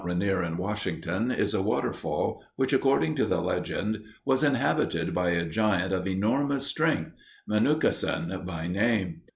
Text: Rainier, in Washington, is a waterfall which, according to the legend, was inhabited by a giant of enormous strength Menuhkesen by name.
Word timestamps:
Rainier, 0.03 0.41
in 0.41 0.57
Washington, 0.57 1.29
is 1.29 1.53
a 1.53 1.61
waterfall 1.61 2.41
which, 2.55 2.73
according 2.73 3.13
to 3.13 3.25
the 3.25 3.39
legend, 3.39 4.01
was 4.25 4.41
inhabited 4.41 5.13
by 5.13 5.29
a 5.29 5.45
giant 5.45 5.93
of 5.93 6.07
enormous 6.07 6.65
strength 6.65 7.11
Menuhkesen 7.47 8.43
by 8.43 8.65
name. 8.65 9.21